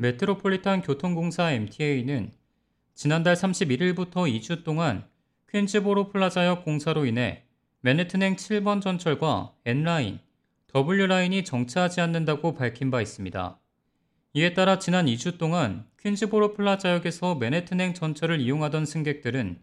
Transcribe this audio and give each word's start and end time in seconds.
메트로폴리탄 0.00 0.82
교통공사 0.82 1.50
MTA는 1.50 2.30
지난달 2.94 3.34
31일부터 3.34 4.32
2주 4.32 4.62
동안 4.62 5.04
퀸즈보로 5.50 6.10
플라자역 6.10 6.64
공사로 6.64 7.04
인해 7.04 7.42
맨해튼행 7.80 8.36
7번 8.36 8.80
전철과 8.80 9.54
N라인, 9.64 10.20
W라인이 10.72 11.42
정차하지 11.44 12.00
않는다고 12.00 12.54
밝힌 12.54 12.92
바 12.92 13.02
있습니다. 13.02 13.58
이에 14.34 14.54
따라 14.54 14.78
지난 14.78 15.06
2주 15.06 15.36
동안 15.36 15.84
퀸즈보로 16.00 16.54
플라자역에서 16.54 17.34
맨해튼행 17.34 17.94
전철을 17.94 18.40
이용하던 18.40 18.86
승객들은 18.86 19.60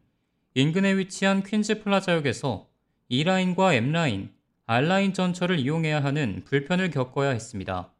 인근에 0.54 0.98
위치한 0.98 1.44
퀸즈 1.44 1.82
플라자역에서 1.82 2.68
E라인과 3.08 3.76
M라인, 3.76 4.34
R라인 4.66 5.14
전철을 5.14 5.60
이용해야 5.60 6.04
하는 6.04 6.42
불편을 6.44 6.90
겪어야 6.90 7.30
했습니다. 7.30 7.95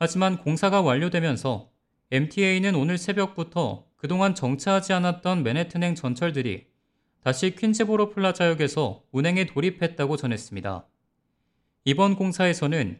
하지만 0.00 0.38
공사가 0.38 0.80
완료되면서 0.80 1.70
MTA는 2.10 2.74
오늘 2.74 2.96
새벽부터 2.96 3.84
그동안 3.96 4.34
정차하지 4.34 4.94
않았던 4.94 5.42
맨해튼행 5.42 5.94
전철들이 5.94 6.68
다시 7.22 7.54
퀸즈보로 7.54 8.08
플라자역에서 8.08 9.02
운행에 9.12 9.44
돌입했다고 9.44 10.16
전했습니다. 10.16 10.88
이번 11.84 12.16
공사에서는 12.16 12.98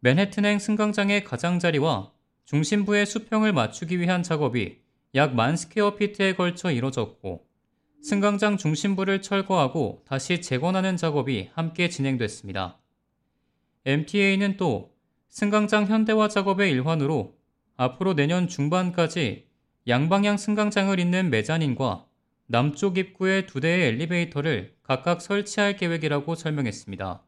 맨해튼행 0.00 0.58
승강장의 0.58 1.22
가장자리와 1.22 2.10
중심부의 2.46 3.06
수평을 3.06 3.52
맞추기 3.52 4.00
위한 4.00 4.24
작업이 4.24 4.80
약 5.14 5.34
만 5.34 5.56
square 5.56 5.94
feet에 5.94 6.34
걸쳐 6.34 6.72
이뤄졌고 6.72 7.46
승강장 8.02 8.56
중심부를 8.56 9.22
철거하고 9.22 10.02
다시 10.04 10.40
재건하는 10.40 10.96
작업이 10.96 11.50
함께 11.54 11.88
진행됐습니다. 11.88 12.80
MTA는 13.84 14.56
또 14.56 14.90
승강장 15.30 15.86
현대화 15.86 16.26
작업의 16.26 16.72
일환으로 16.72 17.36
앞으로 17.76 18.14
내년 18.14 18.48
중반까지 18.48 19.46
양방향 19.86 20.36
승강장을 20.36 20.98
잇는 20.98 21.30
메자닌과 21.30 22.04
남쪽 22.46 22.98
입구에 22.98 23.46
두 23.46 23.60
대의 23.60 23.86
엘리베이터를 23.88 24.74
각각 24.82 25.22
설치할 25.22 25.76
계획이라고 25.76 26.34
설명했습니다. 26.34 27.22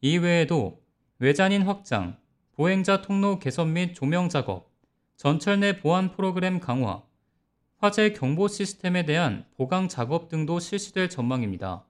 이외에도 0.00 0.82
외자닌 1.20 1.62
확장, 1.62 2.18
보행자 2.54 3.02
통로 3.02 3.38
개선 3.38 3.72
및 3.72 3.94
조명 3.94 4.28
작업, 4.28 4.72
전철 5.16 5.60
내 5.60 5.78
보안 5.78 6.10
프로그램 6.10 6.58
강화, 6.58 7.04
화재 7.78 8.12
경보 8.14 8.48
시스템에 8.48 9.04
대한 9.04 9.46
보강 9.56 9.86
작업 9.86 10.28
등도 10.28 10.58
실시될 10.58 11.08
전망입니다. 11.08 11.86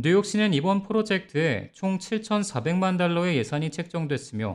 뉴욕시는 0.00 0.54
이번 0.54 0.84
프로젝트에 0.84 1.72
총 1.74 1.98
7,400만 1.98 2.98
달러의 2.98 3.36
예산이 3.36 3.70
책정됐으며 3.70 4.54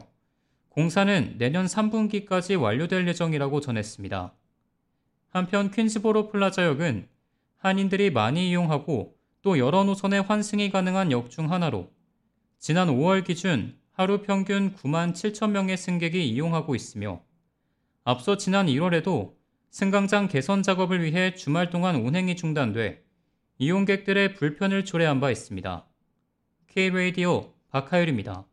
공사는 0.69 1.35
내년 1.37 1.65
3분기까지 1.65 2.57
완료될 2.59 3.05
예정이라고 3.09 3.59
전했습니다. 3.59 4.33
한편 5.31 5.69
퀸즈보로 5.69 6.29
플라자역은 6.29 7.09
한인들이 7.57 8.11
많이 8.11 8.51
이용하고 8.51 9.17
또 9.41 9.57
여러 9.57 9.83
노선의 9.83 10.21
환승이 10.21 10.69
가능한 10.69 11.11
역 11.11 11.29
중 11.29 11.51
하나로 11.51 11.91
지난 12.59 12.87
5월 12.87 13.25
기준 13.25 13.77
하루 13.91 14.21
평균 14.21 14.73
9만 14.75 15.11
7천 15.11 15.49
명의 15.49 15.75
승객이 15.75 16.25
이용하고 16.25 16.73
있으며 16.73 17.21
앞서 18.05 18.37
지난 18.37 18.67
1월에도 18.67 19.33
승강장 19.71 20.29
개선 20.29 20.63
작업을 20.63 21.03
위해 21.03 21.33
주말 21.33 21.69
동안 21.69 21.97
운행이 21.97 22.37
중단돼 22.37 23.02
이용객들의 23.57 24.35
불편을 24.35 24.85
초래한 24.85 25.19
바 25.19 25.31
있습니다. 25.31 25.85
K-Radio 26.67 27.53
박하율입니다. 27.69 28.45